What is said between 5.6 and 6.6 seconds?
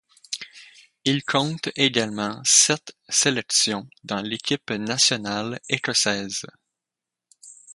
écossaise.